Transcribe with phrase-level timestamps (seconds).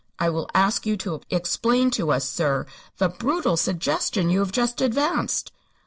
[0.17, 2.65] I will ask you to explain to us, sir,
[2.97, 5.51] the brutal suggestion you have just advanced."